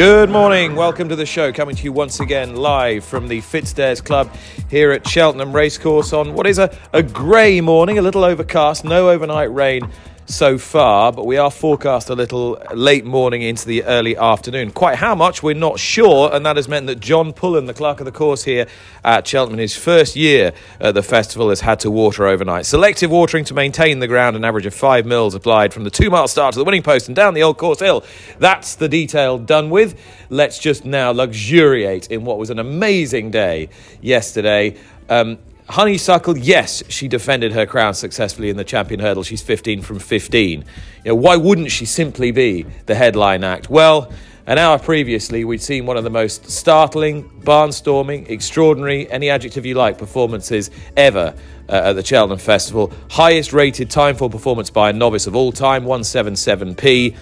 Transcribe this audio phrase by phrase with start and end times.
[0.00, 0.76] Good morning.
[0.76, 1.52] Welcome to the show.
[1.52, 4.34] Coming to you once again live from the FitzDares Club
[4.70, 9.10] here at Cheltenham Racecourse on what is a, a grey morning, a little overcast, no
[9.10, 9.86] overnight rain
[10.30, 14.70] so far, but we are forecast a little late morning into the early afternoon.
[14.70, 18.00] Quite how much, we're not sure, and that has meant that Jon Pullin, the clerk
[18.00, 18.66] of the course here
[19.04, 22.66] at Cheltenham, his first year at the festival, has had to water overnight.
[22.66, 26.10] Selective watering to maintain the ground, an average of five mils applied from the two
[26.10, 28.04] mile start to the winning post and down the old course hill.
[28.38, 30.00] That's the detail done with.
[30.28, 33.68] Let's just now luxuriate in what was an amazing day
[34.00, 34.76] yesterday.
[35.08, 35.38] Um,
[35.70, 39.22] Honeysuckle, yes, she defended her crown successfully in the champion hurdle.
[39.22, 40.60] She's 15 from 15.
[40.60, 40.64] You
[41.04, 43.70] know, why wouldn't she simply be the headline act?
[43.70, 44.12] Well,
[44.46, 49.74] an hour previously, we'd seen one of the most startling, barnstorming, extraordinary, any adjective you
[49.74, 51.36] like, performances ever
[51.68, 52.92] uh, at the Cheltenham Festival.
[53.08, 57.16] Highest rated Timeform performance by a novice of all time, 177p.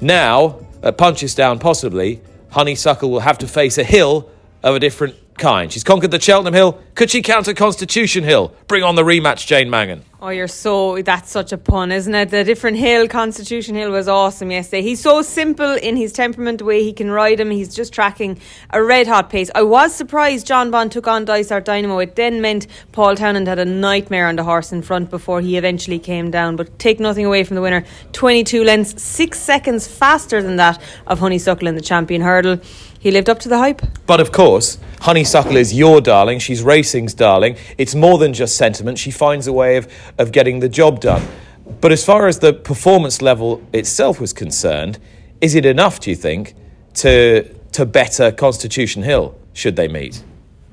[0.00, 4.30] Now, uh, Punchestown possibly, Honeysuckle will have to face a hill
[4.62, 5.72] of a different kind.
[5.72, 6.78] She's conquered the Cheltenham Hill.
[6.94, 8.54] Could she counter Constitution Hill?
[8.68, 10.04] Bring on the rematch, Jane Mangan.
[10.24, 11.02] Oh, you're so.
[11.02, 12.30] That's such a pun, isn't it?
[12.30, 14.80] The different hill, Constitution Hill, was awesome yesterday.
[14.80, 17.50] He's so simple in his temperament, the way he can ride him.
[17.50, 18.38] He's just tracking
[18.70, 19.50] a red hot pace.
[19.52, 21.98] I was surprised Jonbon took on Dysart Dynamo.
[21.98, 25.56] It then meant Paul Townend had a nightmare on the horse in front before he
[25.56, 26.54] eventually came down.
[26.54, 27.84] But take nothing away from the winner.
[28.12, 32.60] 22 lengths, six seconds faster than that of Honeysuckle in the champion hurdle.
[33.02, 33.82] He lived up to the hype.
[34.06, 36.38] But of course, Honeysuckle is your darling.
[36.38, 37.56] She's racing's darling.
[37.76, 38.96] It's more than just sentiment.
[38.96, 41.26] She finds a way of, of getting the job done.
[41.80, 44.98] But as far as the performance level itself was concerned,
[45.40, 46.54] is it enough, do you think,
[46.94, 50.22] to, to better Constitution Hill should they meet?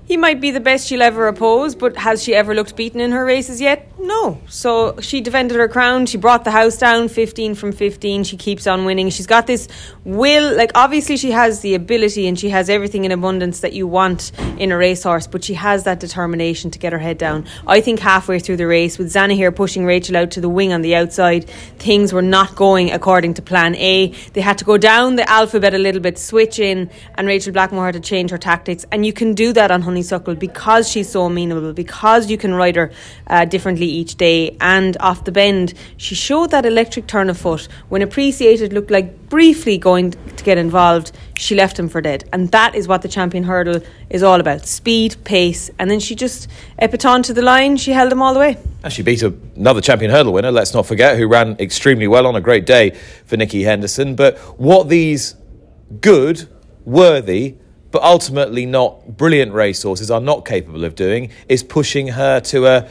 [0.09, 3.12] He might be the best she'll ever oppose, but has she ever looked beaten in
[3.12, 3.92] her races yet?
[4.00, 4.42] No.
[4.47, 6.08] So she defended her crown.
[6.08, 8.24] She brought the house down 15 from 15.
[8.24, 9.12] She keeps on winning.
[9.12, 9.68] She's got this
[10.06, 10.58] will.
[10.58, 14.31] Like, obviously, she has the ability and she has everything in abundance that you want
[14.58, 17.46] in a racehorse, but she has that determination to get her head down.
[17.68, 20.81] I think halfway through the race, with Zanahiyr pushing Rachel out to the wing on
[20.81, 21.47] the outside,
[21.78, 24.08] things were not going according to plan A.
[24.34, 27.86] They had to go down the alphabet a little bit, switch in, and Rachel Blackmore
[27.86, 28.88] had to change her tactics.
[28.91, 32.77] And you can do that on Honeysuckle because she's so amenable, because you can ride
[32.77, 32.91] her
[33.27, 34.55] uh, differently each day.
[34.61, 37.67] And off the bend, she showed that electric turn of foot.
[37.89, 42.23] When Appreciate It looked like briefly going to get involved, she left him for dead.
[42.31, 45.69] And that is what the champion hurdle is all about speed, pace.
[45.77, 48.57] And then she just epiton to the line, she held him all the way.
[48.83, 52.37] And she beat another champion hurdle winner, let's not forget, who ran extremely well on
[52.37, 52.91] a great day
[53.25, 54.16] for Nicky Henderson.
[54.16, 55.35] But what these
[55.99, 56.47] good,
[56.85, 57.57] worthy,
[57.91, 62.89] but ultimately not brilliant racehorses are not capable of doing is pushing her to a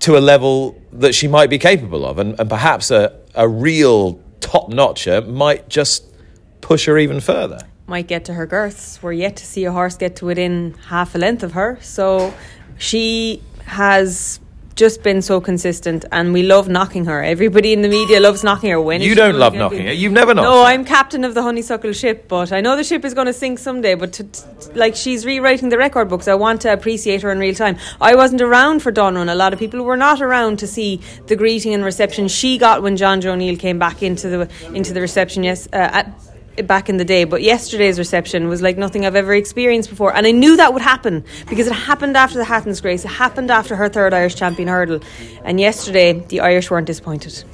[0.00, 2.18] to a level that she might be capable of.
[2.18, 6.12] And, and perhaps a, a real top notcher might just
[6.60, 7.60] push her even further.
[7.86, 9.00] Might get to her girths.
[9.00, 11.78] We're yet to see a horse get to within half a length of her.
[11.82, 12.34] So
[12.78, 14.40] she has
[14.74, 17.22] just been so consistent, and we love knocking her.
[17.22, 18.80] Everybody in the media loves knocking her.
[18.80, 20.44] When you don't love knocking her, you've never knocked.
[20.44, 20.70] No, her.
[20.70, 23.58] I'm captain of the honeysuckle ship, but I know the ship is going to sink
[23.58, 23.94] someday.
[23.94, 27.38] But to, to, like she's rewriting the record books, I want to appreciate her in
[27.38, 27.76] real time.
[28.00, 29.28] I wasn't around for Dawn Run.
[29.28, 32.82] A lot of people were not around to see the greeting and reception she got
[32.82, 35.42] when Jonjo O'Neill came back into the into the reception.
[35.42, 36.31] Yes, uh, at,
[36.66, 40.14] back in the day, but yesterday's reception was like nothing I've ever experienced before.
[40.14, 43.50] And I knew that would happen because it happened after the Hatton's Grace, it happened
[43.50, 45.00] after her third Irish champion hurdle.
[45.44, 47.44] And yesterday, the Irish weren't disappointed.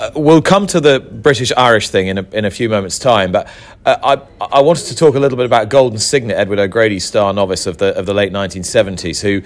[0.00, 3.30] Uh, we'll come to the British Irish thing in a, in a few moments' time,
[3.30, 3.48] but
[3.86, 7.32] uh, I, I wanted to talk a little bit about Golden Cygnet, Edward O'Grady, star
[7.32, 9.42] novice of the of the late 1970s, who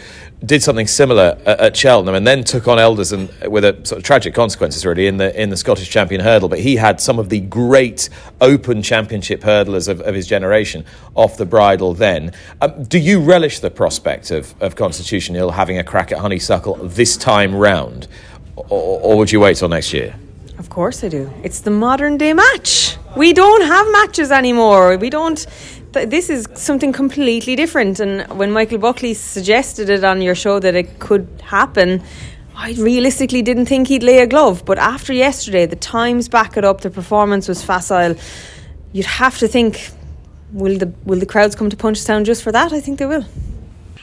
[0.47, 3.99] did something similar at, at Cheltenham and then took on Elders and with a sort
[3.99, 6.49] of tragic consequences really in the in the Scottish champion hurdle.
[6.49, 8.09] But he had some of the great
[8.41, 12.33] Open Championship hurdlers of, of his generation off the bridle then.
[12.63, 16.77] Um, do you relish the prospect of, of Constitution Hill having a crack at Honeysuckle
[16.77, 18.09] this time round,
[18.57, 20.15] or, or would you wait till next year?
[20.59, 21.31] Of course I do.
[21.43, 22.97] It's the modern day match.
[23.17, 24.97] We don't have matches anymore.
[24.97, 25.47] We don't.
[25.93, 28.01] Th- this is something completely different.
[28.01, 32.03] And when Michael Buckley suggested it on your show that it could happen,
[32.57, 34.65] I realistically didn't think he'd lay a glove.
[34.65, 36.81] But after yesterday, the times back it up.
[36.81, 38.17] The performance was facile.
[38.93, 39.91] you'd have to think,
[40.53, 42.73] will the will the crowds come to Punchestown just for that?
[42.73, 43.25] I think they will.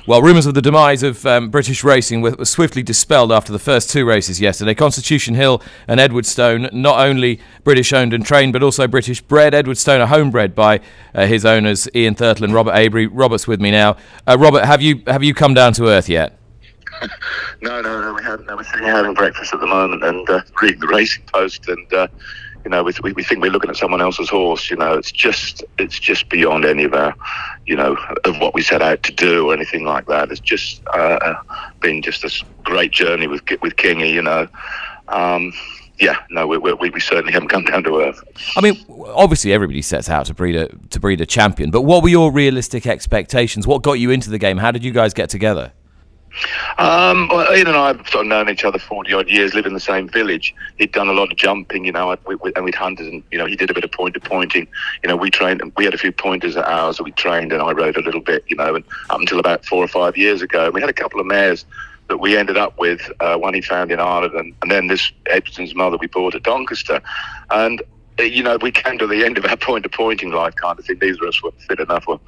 [0.08, 3.58] Well, rumours of the demise of um, British racing were, were, swiftly dispelled after the
[3.58, 4.76] first two races yesterday.
[4.76, 9.56] Constitution Hill and Edwardstone, not only British owned and trained, but also British bred.
[9.56, 10.80] Edwardstone are homebred by
[11.16, 13.10] uh, his owners, Ian Thirtle and Robert Abrey.
[13.12, 13.98] Robert's with me now.
[14.28, 16.38] Uh, Robert, have you have you come down to earth yet?
[17.64, 18.46] no, no, no, we haven't.
[18.46, 21.94] No, we're sitting having breakfast at the moment and uh, reading the Racing Post and
[21.94, 22.08] uh,
[22.66, 24.72] you know, we, we think we're looking at someone else's horse.
[24.72, 27.16] You know, it's just it's just beyond any of our,
[27.68, 27.96] you know,
[28.26, 30.32] of what we set out to do or anything like that.
[30.32, 31.36] It's just uh, uh
[31.80, 34.12] been just this great journey with with Kingy.
[34.12, 34.48] You know.
[35.08, 35.54] Um,
[36.00, 38.22] yeah, no, we, we, we, certainly haven't come down to earth.
[38.58, 38.84] I mean,
[39.14, 42.32] obviously everybody sets out to breed a to breed a champion, but what were your
[42.34, 43.66] realistic expectations?
[43.66, 44.58] What got you into the game?
[44.58, 45.72] How did you guys get together?
[46.78, 49.74] Um, Ian and I have sort of known each other 40 odd years, live in
[49.74, 50.54] the same village.
[50.78, 53.38] He'd done a lot of jumping, you know, we, we, and we'd hunted and, you
[53.38, 54.68] know, he did a bit of pointer pointing.
[55.04, 57.62] You know, we trained, we had a few pointers at ours that we trained and
[57.62, 60.42] I rode a little bit, you know, and up until about four or five years
[60.42, 60.70] ago.
[60.72, 61.66] We had a couple of mares
[62.08, 65.12] that we ended up with, uh, one he found in Ireland and, and then this
[65.28, 67.02] Edwardstone's mother we bought at Doncaster.
[67.50, 67.82] And
[68.20, 70.86] you know, we came to the end of our point of pointing life kind of
[70.86, 71.00] thing.
[71.02, 72.20] Neither of us were fit enough or,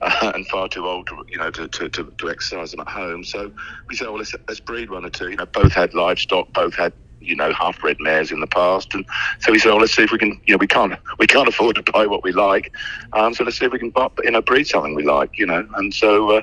[0.00, 2.88] uh, and far too old to, you know, to, to, to, to, exercise them at
[2.88, 3.24] home.
[3.24, 3.52] So
[3.88, 5.30] we said, well, let's, let's breed one or two.
[5.30, 6.92] You know, both had livestock, both had
[7.24, 9.04] you know half-bred mares in the past, and
[9.40, 11.48] so we said, "Oh, let's see if we can." You know, we can't we can't
[11.48, 12.72] afford to buy what we like,
[13.12, 15.38] um, so let's see if we can buy, you know breed something we like.
[15.38, 16.42] You know, and so uh,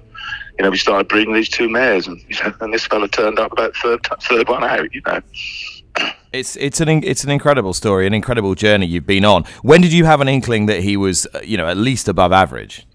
[0.58, 3.40] you know we started breeding these two mares, and you know, and this fella turned
[3.40, 4.94] up about third third one out.
[4.94, 5.22] You know.
[6.32, 9.44] It's it's an it's an incredible story, an incredible journey you've been on.
[9.64, 12.32] When did you have an inkling that he was, uh, you know, at least above
[12.32, 12.88] average?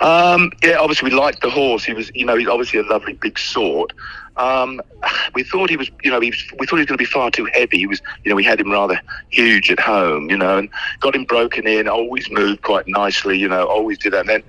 [0.00, 1.84] Um, yeah, obviously we liked the horse.
[1.84, 3.92] He was, you know, he's obviously a lovely big sort.
[4.38, 4.80] Um,
[5.34, 7.30] we thought he was, you know, was, we thought he was going to be far
[7.30, 7.78] too heavy.
[7.78, 9.00] He was, you know, we had him rather
[9.30, 10.70] huge at home, you know, and
[11.00, 11.88] got him broken in.
[11.88, 14.20] Always moved quite nicely, you know, always did that.
[14.20, 14.42] And then,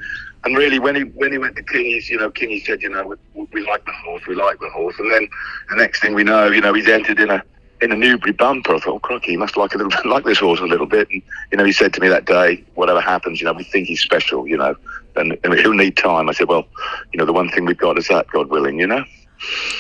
[0.46, 3.16] and really, when he when he went to Kingy's, you know, Kingy said, you know,
[3.34, 4.96] we, we like the horse, we like the horse.
[4.98, 5.28] And then
[5.70, 7.44] the next thing we know, you know, he's entered in a
[7.82, 8.76] in a Newbury bumper.
[8.76, 11.10] I thought, oh, crikey, he must like a little like this horse a little bit.
[11.12, 11.22] And
[11.52, 14.02] you know, he said to me that day, whatever happens, you know, we think he's
[14.02, 14.76] special, you know,
[15.16, 16.30] and, and he'll need time.
[16.30, 16.66] I said, well,
[17.12, 19.04] you know, the one thing we've got is that, God willing, you know.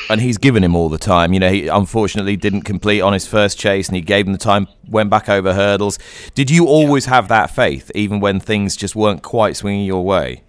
[0.10, 1.34] And he's given him all the time.
[1.34, 4.40] You know, he unfortunately didn't complete on his first chase, and he gave him the
[4.40, 6.00] time, went back over hurdles.
[6.34, 10.44] Did you always have that faith, even when things just weren't quite swinging your way?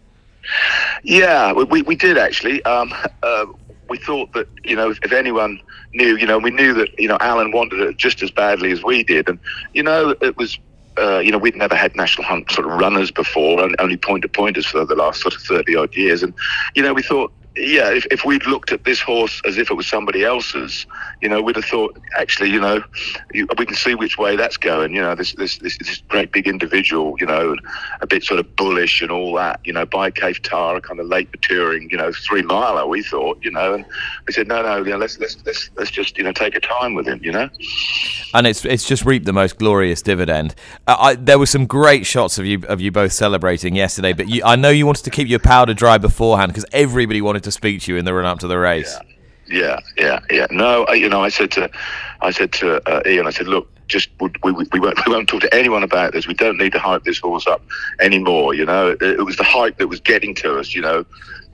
[1.02, 2.62] Yeah, we, we did actually.
[2.64, 2.92] Um,
[3.22, 3.46] uh,
[3.88, 5.60] we thought that you know if, anyone
[5.92, 8.82] knew, you know, we knew that you know Alan wanted it just as badly as
[8.82, 9.38] we did, and
[9.74, 10.58] you know it was.
[10.98, 14.28] Uh, you know, we'd never had national hunt sort of runners before, and only pointer
[14.28, 16.22] pointers for the last sort of 30 odd years.
[16.22, 16.34] And,
[16.74, 19.74] you know, we thought yeah, if, if we'd looked at this horse as if it
[19.74, 20.86] was somebody else's,
[21.20, 22.82] you know, we'd have thought, actually, you know,
[23.32, 24.94] you, we can see which way that's going.
[24.94, 27.56] You know, this this this, this great big individual, you know,
[28.00, 29.60] a bit sort of bullish and all that.
[29.64, 32.86] You know, by Kayf Tara, kind of late maturing, you know, three miler.
[32.86, 33.84] We thought, you know, and
[34.26, 36.60] we said, no, no, you know, let's let's let's let's just you know take a
[36.60, 37.48] time with him, you know.
[38.32, 40.54] And it's it's just reaped the most glorious dividend.
[40.86, 44.28] Uh, I, there were some great shots of you of you both celebrating yesterday, but
[44.28, 47.49] you, I know you wanted to keep your powder dry beforehand because everybody wanted to
[47.50, 48.96] speak to you in the run up to the race.
[49.48, 50.20] Yeah, yeah, yeah.
[50.30, 50.46] yeah.
[50.50, 51.70] No, I, you know, I said to,
[52.20, 55.28] I said to uh, Ian, I said, look, just we, we, we, won't, we won't
[55.28, 56.26] talk to anyone about this.
[56.26, 57.62] We don't need to hype this horse up
[58.00, 58.54] anymore.
[58.54, 60.74] You know, it, it was the hype that was getting to us.
[60.74, 61.04] You know,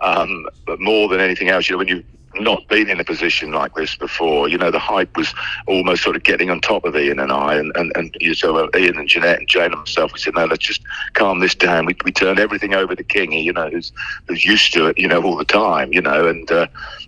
[0.01, 2.05] um, but more than anything else, you know, when you
[2.41, 4.49] not been in a position like this before.
[4.49, 5.35] You know, the hype was
[5.67, 8.35] almost sort of getting on top of Ian and I, and and, and you know,
[8.35, 10.13] so uh, Ian and Jeanette and Jane and myself.
[10.13, 10.83] We said, no, let's just
[11.15, 11.87] calm this down.
[11.87, 13.93] We we turned everything over to King, you know, who's
[14.29, 16.67] who's used to it, you know, all the time, you know, and uh,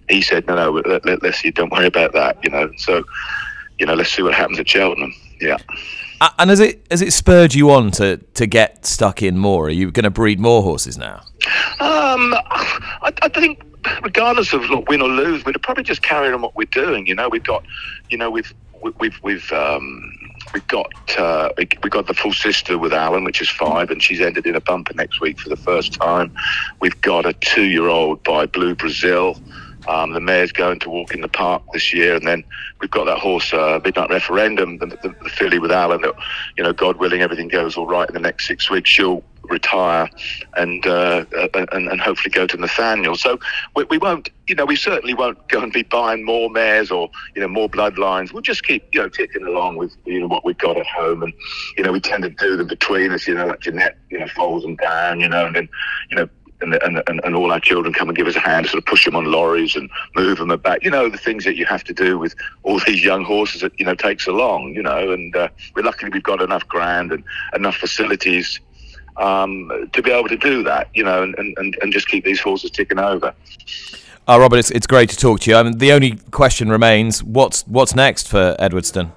[0.08, 2.70] he said, no, no, let, let, let's see, don't worry about that, you know.
[2.78, 3.04] So,
[3.78, 5.14] you know, let's see what happens at Cheltenham.
[5.40, 5.58] Yeah.
[6.38, 9.66] And has it has it spurred you on to, to get stuck in more?
[9.66, 11.22] Are you going to breed more horses now?
[11.78, 13.62] Um, I, I think
[14.02, 17.06] regardless of look, win or lose, we'd probably just carry on what we're doing.
[17.06, 17.64] You know, we've got,
[18.10, 18.52] you know, we've
[18.98, 20.12] we've we've um,
[20.52, 24.02] we've got uh, we have got the full sister with Alan, which is five, and
[24.02, 26.34] she's ended in a bumper next week for the first time.
[26.80, 29.40] We've got a two-year-old by Blue Bresil.
[29.88, 32.44] Um, the mare's going to walk in the park this year, and then
[32.80, 36.02] we've got that horse, uh, Midnight Referendum, the, the, the filly with Alan.
[36.02, 36.14] That
[36.56, 38.90] you know, God willing, everything goes all right in the next six weeks.
[38.90, 40.08] She'll retire
[40.56, 43.16] and uh, and, and hopefully go to Nathaniel.
[43.16, 43.38] So
[43.74, 47.10] we, we, won't, you know, we certainly won't go and be buying more mares or
[47.34, 48.32] you know more bloodlines.
[48.32, 51.22] We'll just keep you know ticking along with you know what we've got at home,
[51.22, 51.32] and
[51.76, 53.26] you know we tend to do them between us.
[53.26, 55.68] You know, like Jeanette, you know, folds them down, you know, and then
[56.10, 56.28] you know
[56.60, 59.04] and, and, and, all our children come and give us a hand, sort of push
[59.04, 60.82] them on lorries and move them about.
[60.82, 63.78] You know, the things that you have to do with all these young horses that,
[63.78, 67.12] you know, takes so long, you know, and uh, we're luckily we've got enough ground
[67.12, 67.24] and
[67.54, 68.60] enough facilities
[69.16, 72.40] um, to be able to do that, you know, and, and, and just keep these
[72.40, 73.34] horses ticking over.
[74.28, 75.56] Uh, Robert, it's, it's great to talk to you.
[75.56, 79.12] I mean, the only question remains: what's what's next for Edwardstone?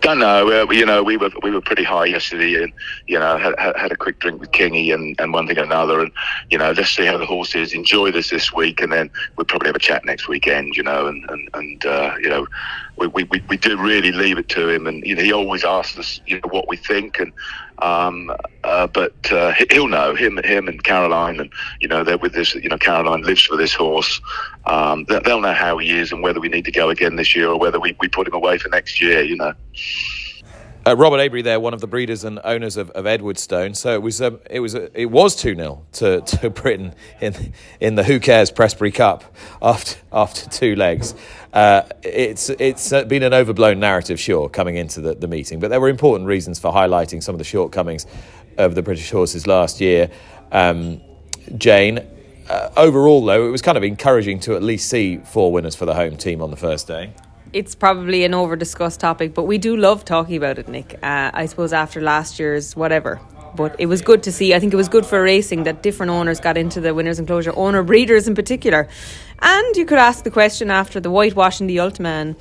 [0.00, 0.62] Don't know.
[0.62, 2.72] Uh, you know, we were we were pretty high yesterday, and
[3.06, 6.00] you know, had, had a quick drink with Kingy and, and one thing or another,
[6.00, 6.10] and
[6.50, 7.72] you know, let's see how the horse is.
[7.72, 10.76] Enjoy this this week, and then we'll probably have a chat next weekend.
[10.76, 12.46] You know, and and, and uh, you know,
[12.96, 15.98] we, we, we do really leave it to him, and you know, he always asks
[15.98, 17.32] us, you know, what we think, and
[17.82, 18.32] um,
[18.64, 22.54] uh, but uh, he'll know him, him and Caroline, and you know they're with this.
[22.54, 24.20] You know, Caroline lives for this horse.
[24.66, 27.48] Um, they'll know how he is and whether we need to go again this year
[27.48, 29.22] or whether we, we put him away for next year.
[29.22, 29.52] You know.
[30.84, 33.76] Uh, Robert Abrey, there, one of the breeders and owners of, of Edwardstone.
[33.76, 37.52] So it was um, it was uh, it was two 0 to, to Britain in
[37.80, 39.22] in the Who Cares Prestbury Cup
[39.62, 41.14] after after two legs.
[41.52, 45.70] Uh, it's it's uh, been an overblown narrative, sure, coming into the, the meeting, but
[45.70, 48.06] there were important reasons for highlighting some of the shortcomings
[48.58, 50.10] of the British horses last year.
[50.50, 51.00] Um,
[51.58, 52.00] Jane,
[52.50, 55.86] uh, overall, though, it was kind of encouraging to at least see four winners for
[55.86, 57.12] the home team on the first day
[57.52, 60.94] it's probably an over discussed topic, but we do love talking about it, Nick.
[61.02, 63.20] Uh, I suppose after last year's whatever.
[63.54, 64.54] But it was good to see.
[64.54, 67.52] I think it was good for racing that different owners got into the winners' enclosure,
[67.54, 68.88] owner breeders in particular.
[69.40, 72.36] And you could ask the question after the whitewashing the Ultiman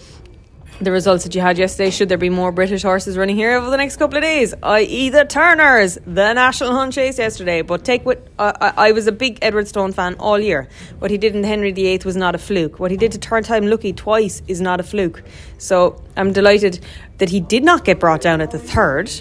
[0.81, 3.69] the results that you had yesterday, should there be more British horses running here over
[3.69, 7.61] the next couple of days, i.e., the Turners, the National Hunt Chase yesterday?
[7.61, 10.67] But take what I, I was a big Edwardstone fan all year.
[10.99, 12.79] What he did in Henry VIII was not a fluke.
[12.79, 15.23] What he did to Third Time Lucki twice is not a fluke.
[15.59, 16.79] So I'm delighted
[17.19, 19.11] that he did not get brought down at the third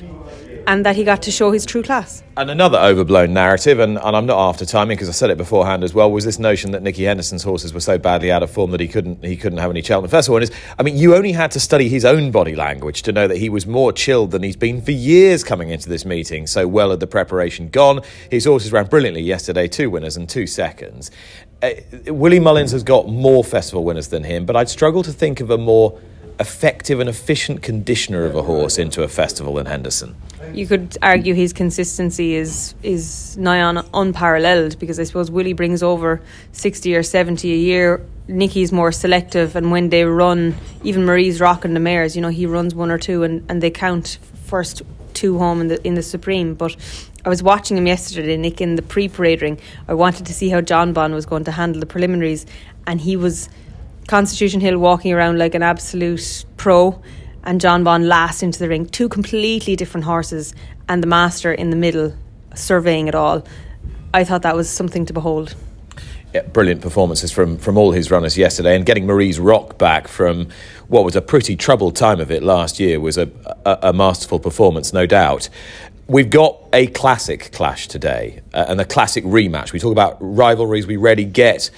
[0.66, 2.22] and that he got to show his true class.
[2.36, 5.84] And another overblown narrative, and, and I'm not after timing because I said it beforehand
[5.84, 8.70] as well, was this notion that Nicky Henderson's horses were so badly out of form
[8.70, 10.10] that he couldn't he couldn't have any Cheltenham.
[10.10, 13.02] First of all, is I mean, you only had to study his own body language
[13.02, 16.04] to know that he was more chilled than he's been for years coming into this
[16.04, 16.46] meeting.
[16.46, 18.00] So well had the preparation gone.
[18.30, 21.10] His horses ran brilliantly yesterday, two winners and two seconds.
[21.62, 21.72] Uh,
[22.06, 25.50] Willie Mullins has got more festival winners than him, but I'd struggle to think of
[25.50, 26.00] a more
[26.40, 30.16] effective and efficient conditioner of a horse into a festival than Henderson
[30.52, 35.82] you could argue his consistency is is nigh on unparalleled because I suppose Willie brings
[35.82, 36.20] over
[36.52, 38.04] sixty or seventy a year.
[38.28, 40.54] Nicky's more selective, and when they run,
[40.85, 42.14] even Marie's rocking the mares.
[42.14, 44.82] You know, he runs one or two, and, and they count first
[45.14, 46.54] two home in the in the Supreme.
[46.54, 46.76] But
[47.25, 49.59] I was watching him yesterday, Nick, in the pre-parade ring.
[49.88, 52.47] I wanted to see how Jonbon was going to handle the preliminaries,
[52.87, 53.49] and he was
[54.10, 57.00] Constitution Hill walking around like an absolute pro
[57.44, 58.86] and Jonbon last into the ring.
[58.86, 60.52] Two completely different horses,
[60.88, 62.12] and the master in the middle
[62.56, 63.46] surveying it all.
[64.12, 65.54] I thought that was something to behold.
[66.34, 70.48] Yeah, brilliant performances from, from all his runners yesterday, and getting Marie's rock back from
[70.88, 73.30] what was a pretty troubled time of it last year was a,
[73.64, 75.48] a, a masterful performance, no doubt.
[76.08, 79.72] We've got a classic clash today uh, and a classic rematch.
[79.72, 81.70] We talk about rivalries we rarely get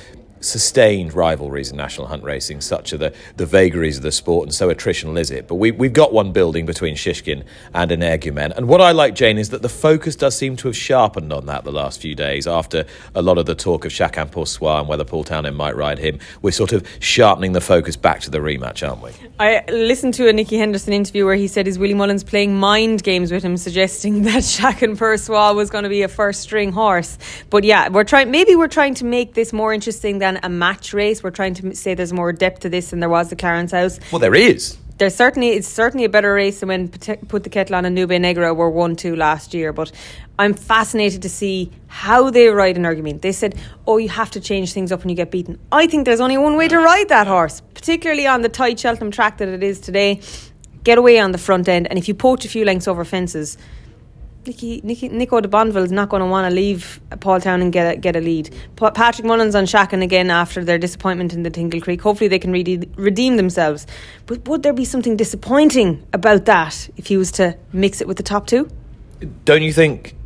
[0.43, 4.55] sustained rivalries in national hunt racing, such are the, the vagaries of the sport, and
[4.55, 5.49] so attritional is it.
[5.49, 7.45] But we, we've got one building between Shishkin
[7.75, 8.57] and an Energumen.
[8.57, 11.47] And what I like, Jane, is that the focus does seem to have sharpened on
[11.47, 12.85] that the last few days after
[13.15, 15.99] a lot of the talk of Chacun Pour Soi and whether Paul Townend might ride
[15.99, 16.19] him.
[16.43, 19.13] We're sort of sharpening the focus back to the rematch, aren't we?
[19.39, 23.03] I listened to a Nicky Henderson interview where he said is Willie Mullins playing mind
[23.03, 26.73] games with him, suggesting that Chacun Pour Soi was going to be a first string
[26.73, 27.19] horse.
[27.51, 28.31] But yeah, we're trying.
[28.31, 31.23] Maybe we're trying to make this more interesting than than a match race.
[31.23, 33.99] We're trying to say there's more depth to this than there was at Clarence House.
[34.11, 34.77] Well, there is.
[34.99, 38.11] There's certainly it's certainly a better race than when put the kettle on and Nube
[38.11, 39.73] Negra were one two last year.
[39.73, 39.91] But
[40.39, 43.21] I'm fascinated to see how they ride Energumen.
[43.21, 46.05] They said, "Oh, you have to change things up when you get beaten." I think
[46.05, 49.49] there's only one way to ride that horse, particularly on the tight Cheltenham track that
[49.49, 50.21] it is today.
[50.85, 53.57] Get away on the front end, and if you poach a few lengths over fences,
[54.45, 57.95] Nicky, Nicky, Nico de Boinville is not going to want to leave Paul Townend get
[57.95, 58.53] a, get a lead.
[58.75, 62.03] Pa- Patrick Mullins on Chacun again after their disappointment in the Tingle Creek.
[62.03, 63.87] Hopefully they can re- redeem themselves.
[64.27, 68.17] But would there be something disappointing about that if he was to mix it with
[68.17, 68.69] the top two?
[69.45, 70.17] Don't you think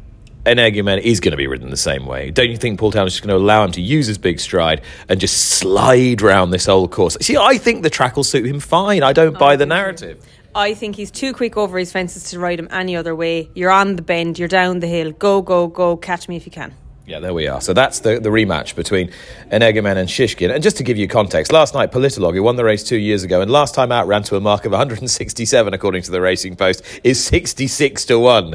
[0.46, 2.30] Energumen is going to be ridden the same way?
[2.30, 4.40] Don't you think Paul Town is just going to allow him to use his big
[4.40, 4.80] stride
[5.10, 7.18] and just slide round this old course?
[7.20, 9.02] See, I think the track will suit him fine.
[9.02, 10.24] I don't oh, buy the oh, narrative.
[10.56, 13.50] I think he's too quick over his fences to ride him any other way.
[13.54, 15.12] You're on the bend, you're down the hill.
[15.12, 15.98] Go, go, go.
[15.98, 16.72] Catch me if you can.
[17.04, 17.60] Yeah, there we are.
[17.60, 19.12] So that's the, the rematch between
[19.52, 20.52] Energumen and Shishkin.
[20.52, 23.22] And just to give you context, last night Politologue, who won the race two years
[23.22, 26.56] ago and last time out ran to a mark of 167, according to the Racing
[26.56, 28.54] Post, is 66 to 1.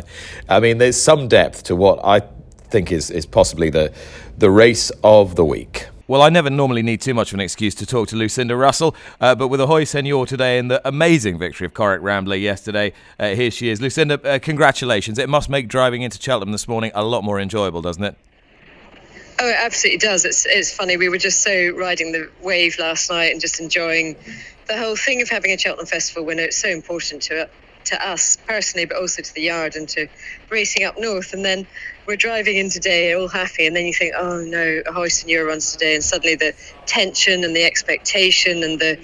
[0.49, 2.21] I mean, there's some depth to what I
[2.71, 3.93] think is, is possibly the,
[4.39, 5.90] the race of the week.
[6.11, 8.97] Well, I never normally need too much of an excuse to talk to Lucinda Russell,
[9.21, 13.29] uh, but with Ahoy Senor today and the amazing victory of Corach Rambler yesterday, uh,
[13.29, 13.81] here she is.
[13.81, 15.17] Lucinda, uh, congratulations.
[15.17, 18.17] It must make driving into Cheltenham this morning a lot more enjoyable, doesn't it?
[19.39, 20.25] Oh, it absolutely does.
[20.25, 20.97] It's it's funny.
[20.97, 24.17] We were just so riding the wave last night and just enjoying
[24.67, 27.49] the whole thing of having a Cheltenham Festival when it's so important to
[27.85, 30.07] to us personally, but also to the yard and to
[30.49, 31.33] racing up north.
[31.33, 31.67] And then
[32.05, 35.71] we're driving in today, all happy, and then you think, oh no, Ahoy Senor runs
[35.73, 36.53] today, and suddenly the
[36.85, 38.99] tension and the expectation and the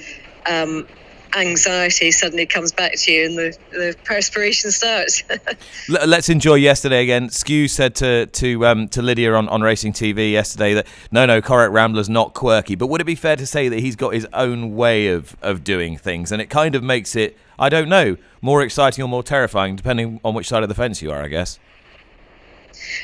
[0.46, 0.88] um,
[1.36, 5.24] anxiety suddenly comes back to you and the, the perspiration starts.
[5.90, 7.30] Let's enjoy yesterday again.
[7.30, 11.42] Scu said to to um, to Lydia on, on Racing TV yesterday that no, no,
[11.42, 12.76] Corach Rambler's not quirky.
[12.76, 15.64] But would it be fair to say that he's got his own way of, of
[15.64, 19.24] doing things and it kind of makes it, I don't know, more exciting or more
[19.24, 21.60] terrifying depending on which side of the fence you are, I guess?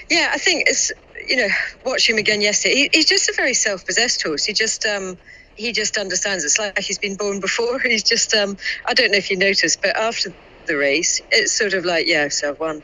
[0.10, 0.91] Yeah, I think it's,
[1.27, 1.48] you know,
[1.86, 4.45] watching him again yesterday, he, he's just a very self possessed horse.
[4.45, 5.17] He just, um,
[5.55, 6.43] he just understands.
[6.43, 7.79] It's like he's been born before.
[7.83, 10.33] He's just, um, I don't know if you noticed, but after
[10.65, 12.81] the race, it's sort of like, yeah, so I've won.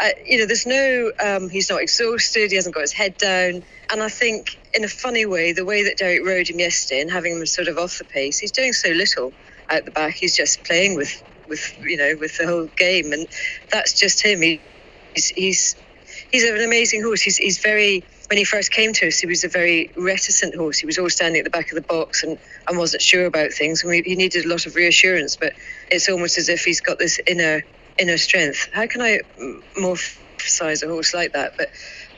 [0.00, 3.62] Uh, you know, there's no, um, he's not exhausted, he hasn't got his head down.
[3.90, 7.10] And I think, in a funny way, the way that Derek rode him yesterday and
[7.10, 9.32] having him sort of off the pace, he's doing so little
[9.74, 10.14] out the back.
[10.16, 11.12] He's just playing with,
[11.48, 13.12] with you know, with the whole game.
[13.12, 13.28] And
[13.72, 14.42] that's just him.
[14.42, 14.64] He,
[15.14, 15.76] he's, he's,
[16.30, 17.22] he's an amazing horse.
[17.22, 20.78] He's, he's very, when he first came to us, he was a very reticent horse.
[20.78, 22.38] He was always standing at the back of the box and,
[22.68, 23.82] and wasn't sure about things.
[23.82, 25.36] And we, he needed a lot of reassurance.
[25.36, 25.54] But
[25.90, 27.64] it's almost as if he's got this inner
[27.98, 28.68] inner strength.
[28.72, 29.20] How can I
[29.78, 31.52] anthropomorphize a horse like that?
[31.58, 31.68] But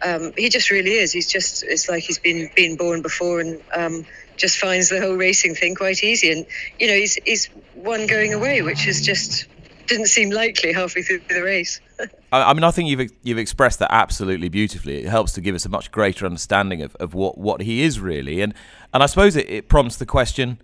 [0.06, 1.12] um, he just really is.
[1.12, 5.14] He's just it's like he's been been born before and um, just finds the whole
[5.14, 6.30] racing thing quite easy.
[6.32, 6.46] And
[6.78, 9.46] you know, he's he's one going away, which is just
[9.86, 11.80] didn't seem likely halfway through the race.
[12.32, 15.04] I mean, I think you've you've expressed that absolutely beautifully.
[15.04, 18.00] It helps to give us a much greater understanding of, of what, what he is
[18.00, 18.54] really, and
[18.92, 20.58] and I suppose it, it prompts the question: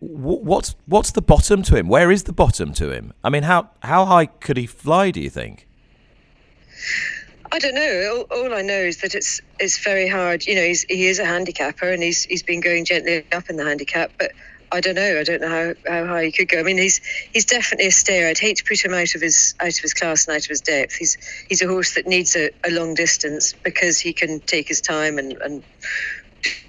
[0.00, 1.88] what's what's the bottom to him?
[1.88, 3.12] Where is the bottom to him?
[3.22, 5.10] I mean, how how high could he fly?
[5.10, 5.66] Do you think?
[7.54, 8.26] I don't know.
[8.32, 10.44] All, all, I know is that it's it's very hard.
[10.44, 13.56] You know, he's he is a handicapper and he's he's been going gently up in
[13.56, 14.32] the handicap, but
[14.72, 15.20] I don't know.
[15.20, 16.58] I don't know how, how high he could go.
[16.58, 17.00] I mean, he's
[17.32, 18.26] he's definitely a stayer.
[18.26, 20.48] I'd hate to put him out of his out of his class and out of
[20.48, 20.96] his depth.
[20.98, 21.16] He's
[21.48, 25.18] he's a horse that needs a, a long distance because he can take his time
[25.18, 25.62] and, and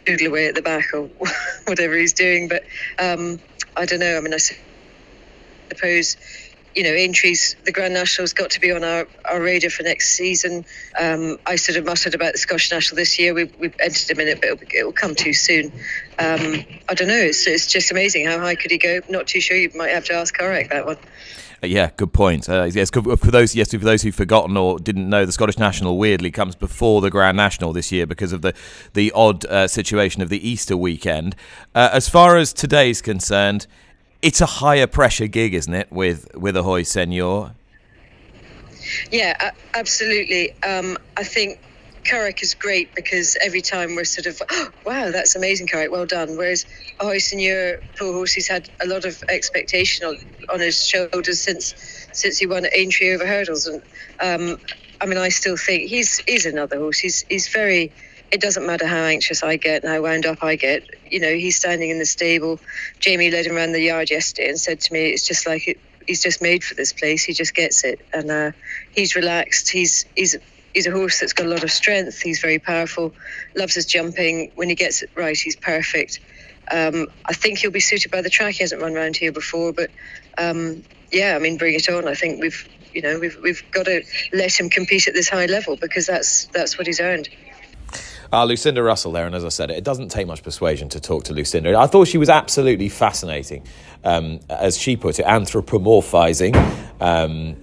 [0.06, 1.10] doodle away at the back or
[1.65, 2.48] whatever he's doing.
[2.48, 2.62] But
[3.00, 3.39] um,
[3.76, 4.17] I don't know.
[4.17, 4.38] I mean, I
[5.74, 6.15] suppose
[6.76, 10.10] you know, Aintree's, the Grand National's got to be on our, our radar for next
[10.10, 10.66] season.
[11.00, 13.34] Um, I sort of muttered about the Scottish National this year.
[13.34, 15.72] We've, we've entered him in it, but it'll, it'll come too soon.
[16.20, 17.16] Um, I don't know.
[17.16, 18.26] It's, it's just amazing.
[18.26, 19.00] How high could he go?
[19.10, 19.56] Not too sure.
[19.56, 20.98] You might have to ask Corach that one.
[21.64, 22.50] Uh, yeah, good point.
[22.50, 25.98] Uh, yes, for those yes for those who've forgotten or didn't know, the Scottish National
[25.98, 28.54] weirdly comes before the Grand National this year because of the
[28.94, 31.36] the odd uh, situation of the Easter weekend.
[31.74, 33.68] Uh, as far as today's concerned,
[34.26, 37.52] it's a higher pressure gig, isn't it, with with Ahoy Senor?
[39.12, 40.52] Yeah, absolutely.
[40.64, 41.60] Um, I think
[42.10, 46.08] Corach is great because every time we're sort of, oh, wow, that's amazing, Corach, well
[46.08, 46.38] done.
[46.38, 46.66] Whereas
[47.00, 50.18] Ahoy Senor, poor horse, he's had a lot of expectation on,
[50.52, 51.76] on his shoulders since
[52.12, 53.68] since he won at Aintree over hurdles.
[53.68, 53.84] And
[54.20, 54.60] um,
[55.02, 56.98] I mean, I still think he's he's another horse.
[56.98, 57.92] He's he's very
[58.32, 60.84] it doesn't matter how anxious I get and how wound up I get.
[61.10, 62.60] You know, he's standing in the stable.
[63.00, 65.78] Jamie led him around the yard yesterday and said to me, "It's just like it,
[66.08, 67.24] he's just made for this place.
[67.24, 68.52] He just gets it, and uh,
[68.92, 69.70] he's relaxed.
[69.72, 70.38] He's he's
[70.74, 72.22] he's a horse that's got a lot of strength.
[72.22, 73.16] He's very powerful.
[73.56, 74.52] Loves his jumping.
[74.56, 76.20] When he gets it right, he's perfect.
[76.72, 78.56] Um, I think he'll be suited by the track.
[78.56, 79.92] He hasn't run around here before, but
[80.38, 82.08] um, yeah, I mean, bring it on.
[82.08, 85.46] I think we've you know we've we've got to let him compete at this high
[85.48, 87.30] level because that's that's what he's earned.
[88.32, 91.26] Uh, Lucinda Russell there, and as I said, it doesn't take much persuasion to talk
[91.26, 91.78] to Lucinda.
[91.78, 93.64] I thought she was absolutely fascinating,
[94.04, 96.56] um, as she put it, anthropomorphizing
[97.00, 97.56] um,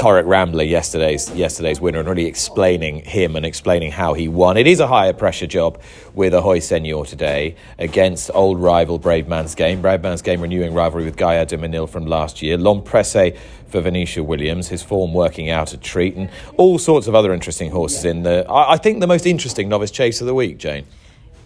[0.00, 4.56] Corach Rambler, yesterday's yesterday's winner, and really explaining him and explaining how he won.
[4.56, 5.78] It is a higher pressure job
[6.14, 9.82] with Ahoy Senor today against old rival Brave Man's Game.
[9.82, 12.56] Brave Man's Game renewing rivalry with Gaillard du Mesnil from last year.
[12.56, 13.36] L'Homme Presse
[13.68, 17.70] for Venetia Williams, his form working out a treat, and all sorts of other interesting
[17.70, 18.46] horses in the.
[18.48, 20.86] I, I think the most interesting novice chase of the week, Jane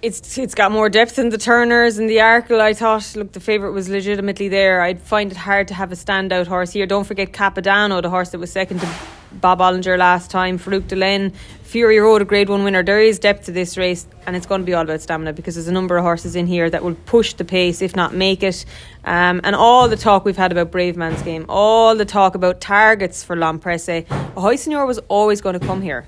[0.05, 2.61] it's it's got more depth than the Turners and the Arkle.
[2.61, 4.83] I thought, look, the favourite was legitimately there.
[4.83, 6.87] I'd find it hard to have a standout horse here.
[6.87, 8.89] Don't forget Capodanno, the horse that was second to
[9.33, 10.59] Bob Olinger last time.
[10.59, 12.83] Farouk d'Alene, Fury Road, a Grade One winner.
[12.83, 15.55] There is depth to this race, and it's going to be all about stamina because
[15.55, 18.43] there's a number of horses in here that will push the pace, if not make
[18.43, 18.67] it.
[19.05, 22.61] Um, and all the talk we've had about Brave Man's game, all the talk about
[22.61, 24.05] targets for L'Homme Presse,
[24.37, 26.07] Ahoy Senor was always going to come here,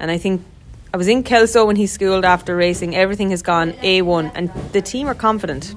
[0.00, 0.42] and I think
[0.92, 2.96] I was in Kelso when he schooled after racing.
[2.96, 5.74] Everything has gone A1, and the team are confident.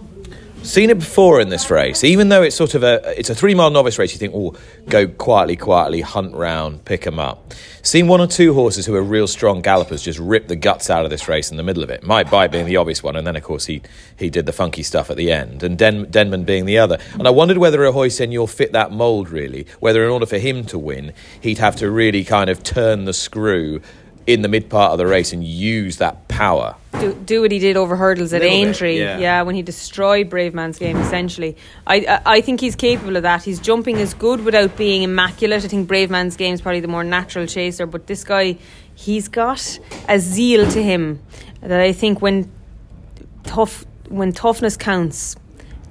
[0.63, 3.55] Seen it before in this race, even though it's sort of a it's a three
[3.55, 4.13] mile novice race.
[4.13, 4.55] You think, oh,
[4.87, 7.53] go quietly, quietly, hunt round, pick them up.
[7.81, 11.03] Seen one or two horses who are real strong gallopers just rip the guts out
[11.03, 12.03] of this race in the middle of it.
[12.03, 13.81] Might Bite being the obvious one, and then of course he
[14.15, 16.99] he did the funky stuff at the end, and Den, Denman being the other.
[17.13, 19.65] And I wondered whether Ahoy Senor fit that mould really.
[19.79, 23.13] Whether in order for him to win, he'd have to really kind of turn the
[23.13, 23.81] screw
[24.27, 26.75] in the mid part of the race and use that power.
[26.99, 29.41] Do, do what he did over hurdles at Aintree, yeah.
[29.41, 30.97] when he destroyed Brave Man's game.
[30.97, 31.57] Essentially,
[31.87, 33.43] I, I I think he's capable of that.
[33.43, 35.63] His jumping is good without being immaculate.
[35.63, 38.57] I think Brave Man's game is probably the more natural chaser, but this guy,
[38.93, 41.21] he's got a zeal to him
[41.61, 42.51] that I think when
[43.43, 45.35] tough when toughness counts.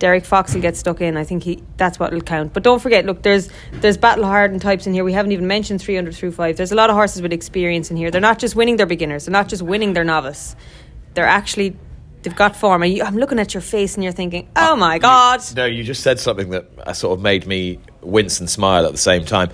[0.00, 1.16] Derek Fox will get stuck in.
[1.16, 2.52] I think he that's what will count.
[2.54, 5.04] But don't forget, look, there's there's battle hardened types in here.
[5.04, 6.56] We haven't even mentioned Threeunderthrufive.
[6.56, 8.10] There's a lot of horses with experience in here.
[8.10, 9.26] They're not just winning their beginners.
[9.26, 10.56] They're not just winning their novice.
[11.14, 11.76] They're actually
[12.22, 12.82] they've got form.
[12.82, 15.42] And you, I'm looking at your face and you're thinking, oh my god.
[15.54, 18.92] No, you just said something that uh, sort of made me wince and smile at
[18.92, 19.50] the same time.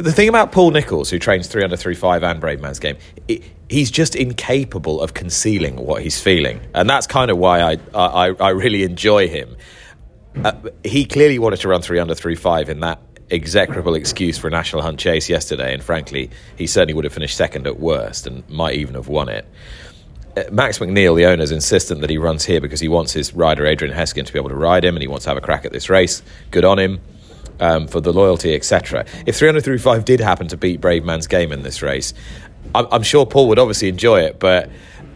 [0.00, 2.96] The thing about Paul Nicholls, who trains Threeunderthrufive and Brave Man's Game,
[3.28, 6.58] i he's just incapable of concealing what he's feeling.
[6.74, 9.54] And that's kind of why I, I, I really enjoy him.
[10.42, 12.98] Uh, he clearly wanted to run Threeunderthrufive in that
[13.30, 15.74] execrable excuse for a national hunt chase yesterday.
[15.74, 19.28] And frankly, he certainly would have finished second at worst and might even have won
[19.28, 19.46] it.
[20.34, 23.34] Uh, Max McNeill, the owner, is insistent that he runs here because he wants his
[23.34, 25.42] rider Adrian Heskin to be able to ride him and he wants to have a
[25.42, 26.22] crack at this race.
[26.50, 27.00] Good on him
[27.60, 29.04] um, for the loyalty, etc.
[29.26, 32.12] If Threeunderthrufive did happen to beat Brave Man's game in this race,
[32.74, 34.70] I'm, I'm sure Paul would obviously enjoy it, but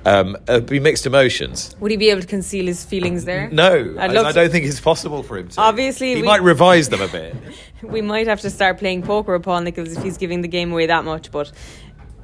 [0.06, 1.74] um, it'd be mixed emotions.
[1.80, 3.48] Would he be able to conceal his feelings there?
[3.50, 5.60] No, I, I don't think it's possible for him to.
[5.60, 7.34] Obviously, he we- might revise them a bit.
[7.82, 10.72] We might have to start playing poker with Paul Nicholls if he's giving the game
[10.72, 11.30] away that much.
[11.30, 11.52] But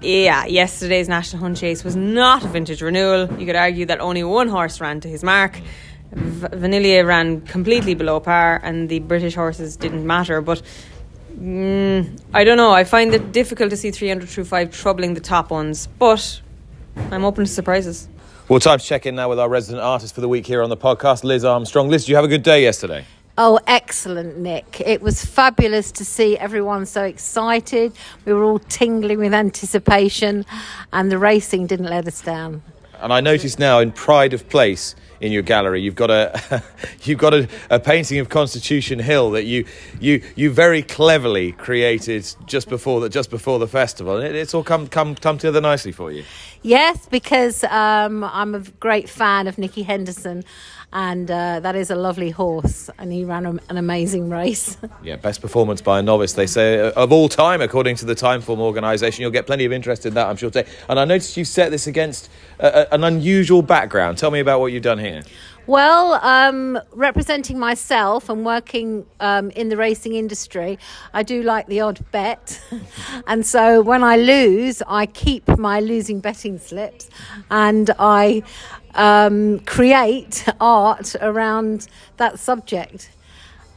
[0.00, 3.30] yeah, yesterday's National Hunt Chase was not a vintage renewal.
[3.38, 5.60] You could argue that only one horse ran to his mark.
[6.12, 10.40] V- Vanillier ran completely below par, and the British horses didn't matter.
[10.40, 10.62] But
[11.38, 12.72] mm, I don't know.
[12.72, 15.86] I find it difficult to see Threeunderthrufive troubling the top ones.
[15.98, 16.40] But
[17.10, 18.08] I'm open to surprises.
[18.48, 20.70] Well, time to check in now with our resident artist for the week here on
[20.70, 21.88] the podcast, Liz Armstrong.
[21.88, 23.04] Liz, did you have a good day yesterday?
[23.38, 24.82] Oh, excellent, Nick.
[24.84, 27.92] It was fabulous to see everyone so excited.
[28.24, 30.44] We were all tingling with anticipation,
[30.92, 32.62] and the racing didn't let us down.
[33.02, 36.62] And I notice now in pride of place in your gallery, you've got a
[37.02, 39.66] you've got a, a painting of Constitution Hill that you
[40.00, 44.16] you you very cleverly created just before the just before the festival.
[44.16, 46.24] And it, it's all come come come together nicely for you.
[46.62, 50.44] Yes, because um, I'm a great fan of Nicky Henderson,
[50.92, 54.76] and uh, that is a lovely horse, and he ran a, an amazing race.
[55.02, 58.14] Yeah, best performance by a novice, they say, uh, of all time, according to the
[58.14, 59.22] Timeform organisation.
[59.22, 60.50] You'll get plenty of interest in that, I'm sure.
[60.50, 60.70] Today.
[60.90, 64.18] And I noticed you set this against uh, an unusual background.
[64.18, 65.22] Tell me about what you've done here.
[65.66, 70.78] Well, um, representing myself and working um, in the racing industry,
[71.14, 72.60] I do like the odd bet.
[73.26, 77.08] and so when I lose, I keep my losing betting slips
[77.50, 78.42] and I
[78.94, 83.10] um, create art around that subject.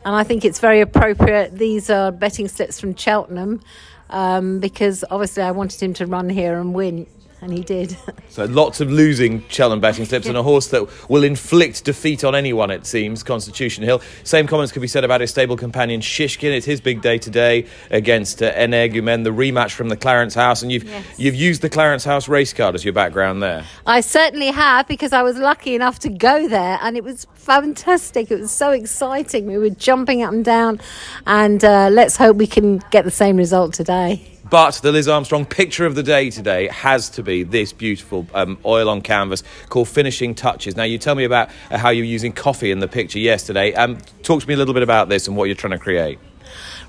[0.05, 1.57] And I think it's very appropriate.
[1.57, 3.61] These are betting slips from Cheltenham
[4.09, 7.07] um, because obviously I wanted him to run here and win,
[7.43, 7.95] and he did.
[8.29, 12.33] So lots of losing Cheltenham betting slips and a horse that will inflict defeat on
[12.33, 14.01] anyone, it seems, Constitution Hill.
[14.23, 16.51] Same comments could be said about his stable companion Shishkin.
[16.55, 20.63] It's his big day today against uh, Energumen, the rematch from the Clarence House.
[20.63, 21.05] And you've, Yes.
[21.19, 23.65] you've used the Clarence House race card as your background there.
[23.85, 28.31] I certainly have because I was lucky enough to go there and it was fantastic.
[28.31, 29.45] It was so exciting.
[29.45, 30.79] We were jumping up and down,
[31.27, 34.32] and uh, let's hope we can get the same result today.
[34.53, 38.59] But the Liz Armstrong picture of the day today has to be this beautiful um,
[38.63, 40.75] oil on canvas called Finishing Touches.
[40.75, 43.73] Now, you tell me about uh, how you were using coffee in the picture yesterday.
[43.73, 46.19] Um, talk to me a little bit about this and what you're trying to create.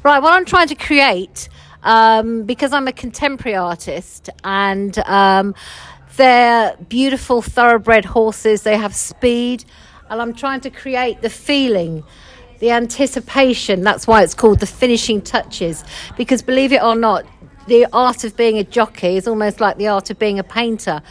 [0.02, 1.48] Right, what I'm trying to create,
[1.84, 5.54] um, because I'm a contemporary artist and um,
[6.18, 9.64] they're beautiful, thoroughbred horses, they have speed,
[10.10, 12.04] and I'm trying to create the feeling.
[12.58, 15.82] The anticipation, that's why it's called the finishing touches.
[16.16, 17.26] Because believe it or not,
[17.66, 21.02] the art of being a jockey is almost like the art of being a painter.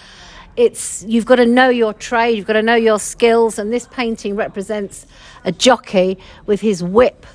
[0.55, 3.87] It's you've got to know your trade, you've got to know your skills, and this
[3.87, 5.07] painting represents
[5.45, 7.25] a jockey with his whip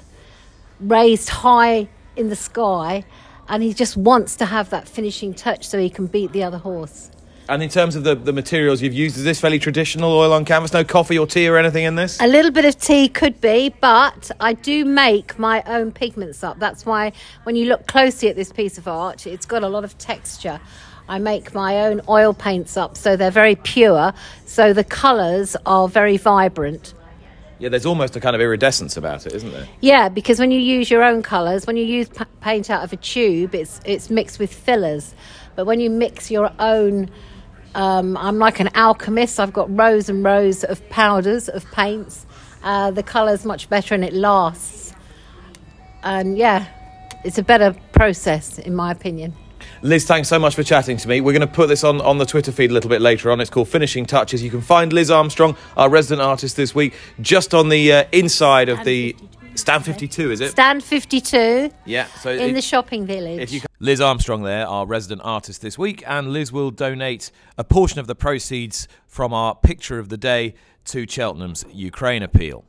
[0.80, 3.04] raised high in the sky
[3.48, 6.58] and he just wants to have that finishing touch so he can beat the other
[6.58, 7.10] horse.
[7.48, 10.44] And in terms of the, the materials you've used, is this fairly traditional oil on
[10.44, 10.74] canvas?
[10.74, 12.20] No coffee or tea or anything in this?
[12.20, 16.58] A little bit of tea could be, but I do make my own pigments up.
[16.58, 17.12] That's why
[17.44, 20.60] when you look closely at this piece of art, it's got a lot of texture.
[21.08, 24.12] I make my own oil paints up, so they're very pure.
[24.44, 26.92] So the colours are very vibrant.
[27.58, 29.66] Yeah, there's almost a kind of iridescence about it, isn't there?
[29.80, 32.10] Yeah, because when you use your own colours, when you use
[32.42, 35.14] paint out of a tube, it's it's mixed with fillers.
[35.56, 37.10] But when you mix your own,
[37.74, 39.38] um, I'm like an alchemist.
[39.38, 42.26] I've got rows and rows of powders of paints.
[42.62, 44.92] Uh, the colour's much better and it lasts.
[46.02, 46.66] And yeah,
[47.24, 49.34] it's a better process in my opinion.
[49.82, 51.20] Liz, thanks so much for chatting to me.
[51.20, 53.40] We're going to put this on, on the Twitter feed a little bit later on.
[53.40, 54.42] It's called Finishing Touches.
[54.42, 58.68] You can find Liz Armstrong, our resident artist this week, just on the uh, inside
[58.68, 59.14] of the
[59.58, 60.50] stand 52, is it?
[60.50, 62.06] Stand 52 yeah.
[62.20, 63.40] So in it- the shopping village.
[63.40, 67.64] If you Liz Armstrong there, our resident artist this week, and Liz will donate a
[67.64, 70.54] portion of the proceeds from our picture of the day
[70.86, 72.64] to Cheltenham's Ukraine appeal.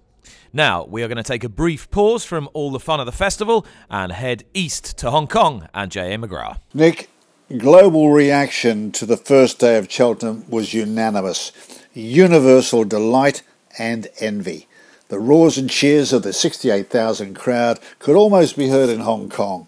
[0.51, 3.11] Now, we are going to take a brief pause from all the fun of the
[3.11, 6.17] festival and head east to Hong Kong and J.A.
[6.17, 6.59] McGrath.
[6.73, 7.09] Nick,
[7.57, 11.51] global reaction to the first day of Cheltenham was unanimous.
[11.93, 13.43] Universal delight
[13.77, 14.67] and envy.
[15.09, 19.67] The roars and cheers of the 68,000 crowd could almost be heard in Hong Kong.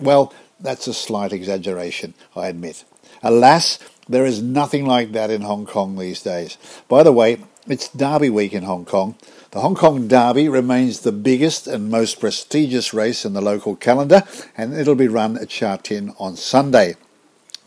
[0.00, 2.84] Well, that's a slight exaggeration, I admit.
[3.22, 6.58] Alas, there is nothing like that in Hong Kong these days.
[6.88, 9.14] By the way, it's Derby week in Hong Kong.
[9.52, 14.24] The Hong Kong Derby remains the biggest and most prestigious race in the local calendar,
[14.56, 16.96] and it'll be run at Sha Tin on Sunday.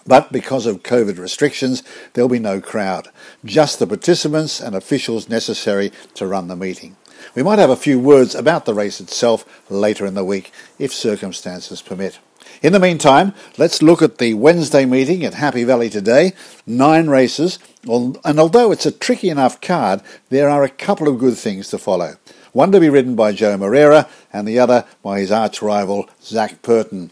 [0.05, 1.81] But because of COVID restrictions,
[2.13, 3.07] there'll be no crowd,
[3.45, 6.97] just the participants and officials necessary to run the meeting.
[7.33, 10.93] We might have a few words about the race itself later in the week, if
[10.93, 12.19] circumstances permit.
[12.61, 16.33] In the meantime, let's look at the Wednesday meeting at Happy Valley today.
[16.65, 21.37] Nine races, and although it's a tricky enough card, there are a couple of good
[21.37, 22.15] things to follow.
[22.53, 26.61] One to be ridden by Joao Moreira, and the other by his arch rival, Zac
[26.61, 27.11] Purton.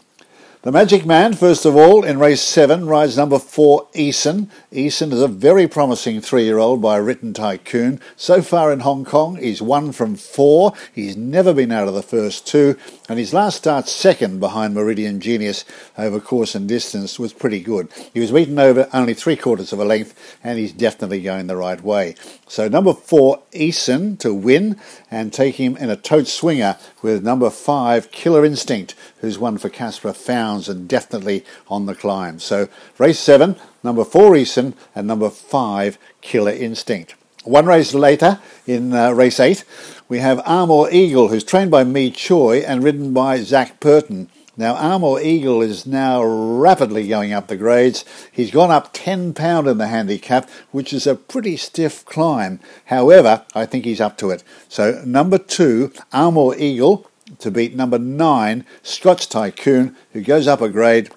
[0.64, 4.48] The Magic Man, first of all, in race seven, rides number four, Eason.
[4.72, 8.00] Eason is a very promising three-year-old by Written Tycoon.
[8.16, 10.72] So far in Hong Kong, he's one from four.
[10.90, 12.78] He's never been out of the first two,
[13.10, 15.66] and his last start second behind Meridian Genius
[15.98, 17.92] over course and distance was pretty good.
[18.14, 21.56] He was beaten over only three quarters of a length, and he's definitely going the
[21.56, 22.14] right way.
[22.48, 27.50] So number four, Eason, to win and take him in a tote swinger with number
[27.50, 30.14] five, Killer Instinct, who's won for Caspar
[30.54, 32.38] Fownes and definitely on the climb.
[32.38, 37.14] So race seven, number four, Eason, and number five, Killer Instinct.
[37.44, 39.64] One race later, in uh, race eight,
[40.08, 44.30] we have Armour Eagle, who's trained by Mi Choi and ridden by Zac Purton.
[44.56, 48.04] Now, Armour Eagle is now rapidly going up the grades.
[48.30, 52.60] He's gone up £10 in the handicap, which is a pretty stiff climb.
[52.84, 54.44] However, I think he's up to it.
[54.68, 60.68] So, number two, Armour Eagle, to beat number nine, Scotch Tycoon, who goes up a
[60.68, 61.10] grade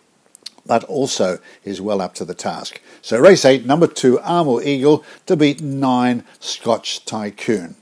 [0.67, 2.82] but also is well up to the task.
[3.01, 7.75] So, race eight, number two, Armour Eagle, to beat nine, Scotch Tycoon.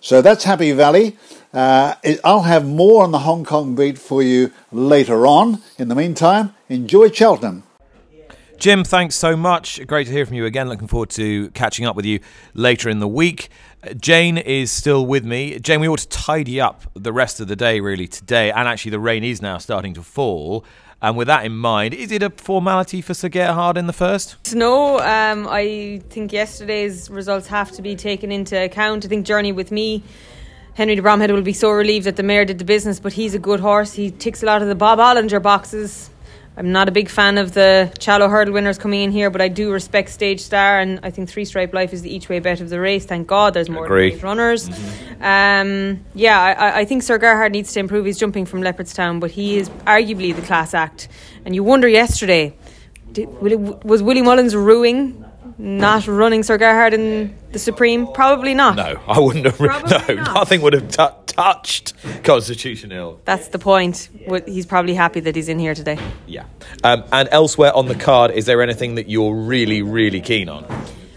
[0.00, 1.16] So that's Happy Valley.
[1.54, 5.62] Uh, I'll have more on the Hong Kong beat for you later on.
[5.78, 7.62] In the meantime, enjoy Cheltenham.
[8.62, 9.84] Jim, thanks so much.
[9.88, 10.68] Great to hear from you again.
[10.68, 12.20] Looking forward to catching up with you
[12.54, 13.48] later in the week.
[13.82, 15.58] Uh, Jane is still with me.
[15.58, 18.92] Jane, we ought to tidy up the rest of the day really today, and actually
[18.92, 20.64] the rain is now starting to fall.
[21.00, 24.54] And with that in mind, is it a formality for Sir Gerhard in the first?
[24.54, 29.04] No, um, I think yesterday's results have to be taken into account.
[29.04, 30.04] I think Journey with me,
[30.74, 33.34] Henry de Bromhead will be so relieved that the mare did the business, but he's
[33.34, 33.94] a good horse.
[33.94, 36.10] He ticks a lot of the Bob Olinger boxes.
[36.54, 39.48] I'm not a big fan of the Challow hurdle winners coming in here, but I
[39.48, 42.60] do respect Stage Star, and I think Three Stripe Life is the each way bet
[42.60, 43.06] of the race.
[43.06, 44.10] Thank God there's more Agree.
[44.10, 44.68] than eight runners.
[45.20, 49.30] Um, yeah, I, I think Sir Gerhard needs to improve his jumping from Leopardstown, but
[49.30, 51.08] he is arguably the class act.
[51.46, 52.54] And you wonder yesterday,
[53.12, 55.24] did, was Willie Mullins ruining
[55.58, 58.06] not running Sir Gerhard in the Supreme?
[58.12, 58.76] Probably not.
[58.76, 59.56] No, I wouldn't have.
[59.56, 60.34] Probably no, not.
[60.34, 63.20] nothing would have t- touched Constitution Hill.
[63.24, 64.08] That's the point.
[64.46, 65.98] He's probably happy that he's in here today.
[66.26, 66.44] Yeah.
[66.84, 70.66] Um, and elsewhere on the card, is there anything that you're really, really keen on?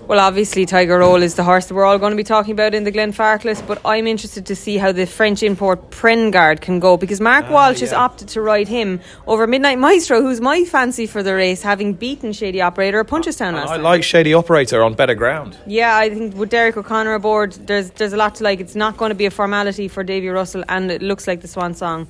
[0.07, 2.75] Well, obviously, Tiger Roll is the horse that we're all going to be talking about
[2.75, 6.95] in the Glenfarclas, but I'm interested to see how the French import Prengard can go
[6.95, 11.07] because Mark ah, Walsh has opted to ride him over Midnight Maestro, who's my fancy
[11.07, 13.83] for the race, having beaten Shady Operator at Punchestown last I time.
[13.83, 15.57] like Shady Operator on better ground.
[15.65, 18.59] Yeah, I think with Derek O'Connor aboard, there's there's a lot to like.
[18.59, 21.47] It's not going to be a formality for Davy Russell, and it looks like the
[21.47, 22.07] swan song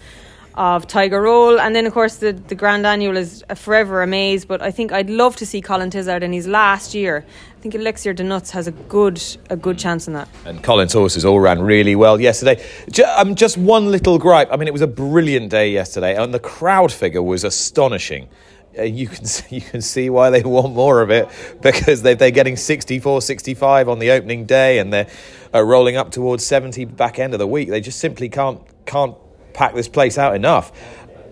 [0.55, 1.59] of Tiger Roll.
[1.59, 4.45] And then, of course, the, the Grand Annual is a forever a maze.
[4.45, 7.25] But I think I'd love to see Colin Tizzard in his last year.
[7.57, 10.27] I think Elixir de Nutz has a good a good chance in that.
[10.45, 12.63] And Colin's horses all ran really well yesterday.
[12.91, 14.49] Ju- um, just one little gripe.
[14.51, 18.27] I mean, it was a brilliant day yesterday, and the crowd figure was astonishing.
[18.77, 21.27] uh, you can you can see why they want more of it
[21.61, 25.07] because they they're getting 64 65 on the opening day and they're
[25.53, 29.15] uh, rolling up towards 70 back end of the week they just simply can't can't
[29.55, 30.71] pack this place out enough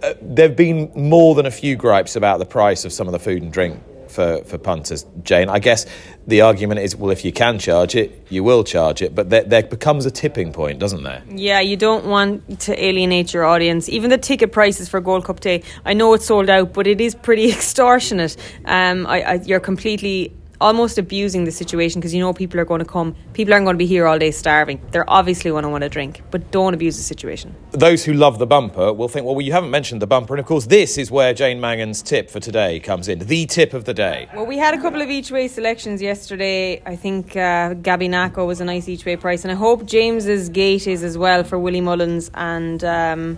[0.04, 3.20] uh, there've been more than a few gripes about the price of some of the
[3.20, 3.82] food and drink
[4.14, 5.50] for, for punters, Jane.
[5.50, 5.86] I guess
[6.28, 9.16] the argument is, well, if you can charge it, you will charge it.
[9.16, 11.24] But there, there, becomes a tipping point, doesn't there?
[11.30, 13.90] Yeah, you don't want to alienate your audience.
[13.90, 17.02] Even the ticket prices for Gold Cup Day, I know it's sold out, but it
[17.02, 18.38] is pretty extortionate.
[18.66, 20.34] Um, I, I, you're completely
[20.64, 23.16] almost abusing the situation because you know people are going to come.
[23.34, 24.82] People aren't going to be here all day starving.
[24.92, 27.54] They're obviously going to want to drink, but don't abuse the situation.
[27.72, 30.34] Those who love the bumper will think, well, you haven't mentioned the bumper.
[30.34, 33.74] And of course, this is where Jane Mangan's tip for today comes in the tip
[33.74, 34.30] of the day.
[34.34, 36.82] Well, we had a couple of each way selections yesterday.
[36.86, 40.48] I think uh, Gabby Naco was a nice each way price, and I hope James's
[40.48, 42.84] gate is as well for Willie Mullins and.
[42.84, 43.38] Um,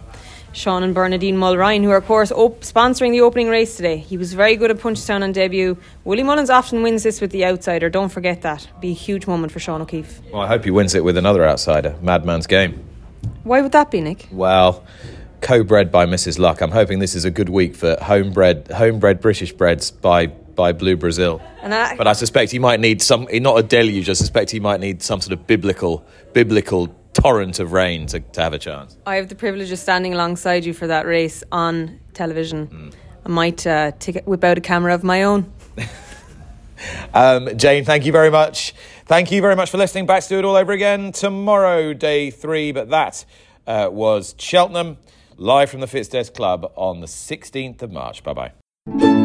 [0.56, 3.98] Sean and Bernardine Mulryan, who are, of course, op- sponsoring the opening race today.
[3.98, 5.78] He was very good at Punchestown on debut.
[6.06, 7.90] Willie Mullins often wins this with the outsider.
[7.90, 8.66] Don't forget that.
[8.80, 10.22] Be a huge moment for Sean O'Keefe.
[10.32, 12.82] Well, I hope he wins it with another outsider, Madman's Game.
[13.44, 14.30] Why would that be, Nick?
[14.32, 14.86] Well,
[15.42, 16.40] co-bred by Mrs.
[16.40, 16.62] Luck.
[16.62, 20.96] I'm hoping this is a good week for homebred, homebred British breds by by Blue
[20.96, 21.42] Bresil.
[21.62, 24.10] I, but I suspect he might need some, not a deluge.
[24.10, 28.42] I suspect he might need some sort of biblical, biblical torrent of rain to, to
[28.42, 28.98] have a chance.
[29.06, 32.68] I have the privilege of standing alongside you for that race on television.
[32.68, 32.94] Mm.
[33.26, 35.52] I might uh, take, whip out a camera of my own.
[37.14, 38.74] um, Jane, thank you very much.
[39.06, 40.06] Thank you very much for listening.
[40.06, 42.72] Back to do it all over again tomorrow, day three.
[42.72, 43.26] But that
[43.66, 44.98] uh, was Cheltenham,
[45.38, 48.24] live from the Fitzdares Club on the 16th of March.
[48.24, 48.52] Bye
[48.88, 49.25] bye.